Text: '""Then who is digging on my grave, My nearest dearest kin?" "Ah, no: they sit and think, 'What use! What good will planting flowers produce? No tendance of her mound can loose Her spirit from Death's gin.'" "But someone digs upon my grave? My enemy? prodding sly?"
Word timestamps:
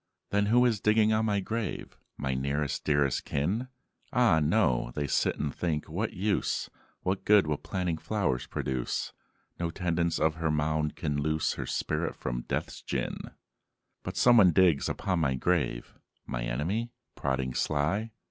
'""Then 0.31 0.47
who 0.47 0.65
is 0.65 0.79
digging 0.81 1.13
on 1.13 1.25
my 1.25 1.41
grave, 1.41 1.95
My 2.17 2.33
nearest 2.33 2.83
dearest 2.83 3.23
kin?" 3.23 3.67
"Ah, 4.11 4.39
no: 4.39 4.91
they 4.95 5.05
sit 5.05 5.37
and 5.37 5.53
think, 5.53 5.87
'What 5.87 6.13
use! 6.13 6.71
What 7.03 7.23
good 7.23 7.45
will 7.45 7.59
planting 7.59 7.99
flowers 7.99 8.47
produce? 8.47 9.13
No 9.59 9.69
tendance 9.69 10.17
of 10.17 10.33
her 10.37 10.49
mound 10.49 10.95
can 10.95 11.21
loose 11.21 11.53
Her 11.53 11.67
spirit 11.67 12.15
from 12.15 12.45
Death's 12.47 12.81
gin.'" 12.81 13.29
"But 14.01 14.17
someone 14.17 14.49
digs 14.53 14.89
upon 14.89 15.19
my 15.19 15.35
grave? 15.35 15.99
My 16.25 16.45
enemy? 16.45 16.89
prodding 17.13 17.53
sly?" 17.53 18.09